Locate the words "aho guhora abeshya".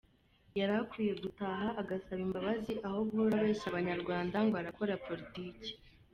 2.87-3.67